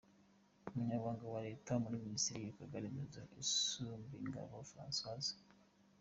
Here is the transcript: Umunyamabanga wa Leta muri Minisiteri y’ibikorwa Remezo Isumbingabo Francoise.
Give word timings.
Umunyamabanga 0.67 1.25
wa 1.33 1.41
Leta 1.47 1.71
muri 1.83 1.95
Minisiteri 2.05 2.39
y’ibikorwa 2.41 2.81
Remezo 2.83 3.21
Isumbingabo 3.43 4.55
Francoise. 4.71 5.33